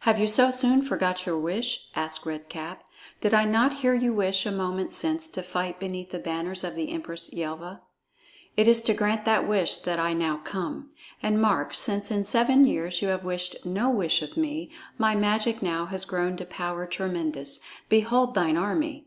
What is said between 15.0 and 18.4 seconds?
magic now has grown to power tremendous. Behold